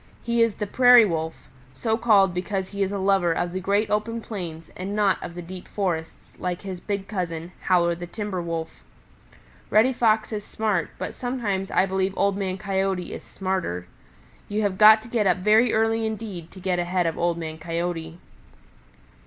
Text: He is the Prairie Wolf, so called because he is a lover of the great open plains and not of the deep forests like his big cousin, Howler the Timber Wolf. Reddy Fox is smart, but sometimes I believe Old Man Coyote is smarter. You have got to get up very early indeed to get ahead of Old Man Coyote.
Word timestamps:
He 0.23 0.41
is 0.41 0.55
the 0.55 0.65
Prairie 0.65 1.05
Wolf, 1.05 1.47
so 1.75 1.95
called 1.95 2.33
because 2.33 2.69
he 2.69 2.81
is 2.81 2.91
a 2.91 2.97
lover 2.97 3.31
of 3.33 3.51
the 3.53 3.59
great 3.59 3.91
open 3.91 4.19
plains 4.19 4.71
and 4.75 4.95
not 4.95 5.21
of 5.23 5.35
the 5.35 5.43
deep 5.43 5.67
forests 5.67 6.33
like 6.39 6.63
his 6.63 6.79
big 6.79 7.07
cousin, 7.07 7.51
Howler 7.59 7.93
the 7.93 8.07
Timber 8.07 8.41
Wolf. 8.41 8.81
Reddy 9.69 9.93
Fox 9.93 10.33
is 10.33 10.43
smart, 10.43 10.89
but 10.97 11.13
sometimes 11.13 11.69
I 11.69 11.85
believe 11.85 12.13
Old 12.17 12.35
Man 12.35 12.57
Coyote 12.57 13.13
is 13.13 13.23
smarter. 13.23 13.85
You 14.49 14.63
have 14.63 14.79
got 14.79 15.03
to 15.03 15.07
get 15.07 15.27
up 15.27 15.37
very 15.37 15.71
early 15.71 16.03
indeed 16.07 16.49
to 16.49 16.59
get 16.59 16.79
ahead 16.79 17.05
of 17.05 17.15
Old 17.15 17.37
Man 17.37 17.59
Coyote. 17.59 18.17